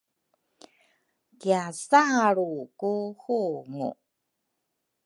[1.39, 3.89] Kiasaalru ku hungu